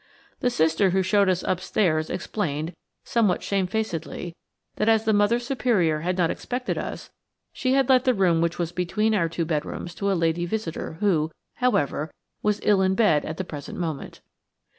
The 0.39 0.49
sister 0.49 0.89
who 0.89 1.03
showed 1.03 1.29
us 1.29 1.43
upstairs 1.43 2.09
explained, 2.09 2.73
somewhat 3.03 3.43
shamefacedly, 3.43 4.35
that 4.77 4.89
as 4.89 5.05
the 5.05 5.13
Mother 5.13 5.37
Superior 5.37 5.99
had 5.99 6.17
not 6.17 6.31
expected 6.31 6.75
us, 6.75 7.11
she 7.53 7.73
had 7.73 7.87
let 7.87 8.03
the 8.05 8.15
room 8.15 8.41
which 8.41 8.57
was 8.57 8.71
between 8.71 9.13
our 9.13 9.29
two 9.29 9.45
bedrooms 9.45 9.93
to 9.93 10.11
a 10.11 10.17
lady 10.17 10.47
visitor, 10.47 10.93
who, 11.01 11.29
however, 11.57 12.09
was 12.41 12.59
ill 12.63 12.81
in 12.81 12.95
bed 12.95 13.25
at 13.25 13.37
the 13.37 13.43
present 13.43 13.77
moment. 13.77 14.21